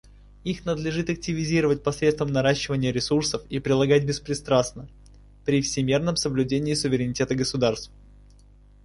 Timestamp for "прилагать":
3.59-4.03